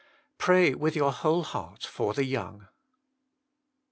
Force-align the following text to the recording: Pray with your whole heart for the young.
Pray 0.39 0.73
with 0.73 0.95
your 0.95 1.11
whole 1.11 1.43
heart 1.43 1.83
for 1.85 2.15
the 2.15 2.25
young. 2.25 2.67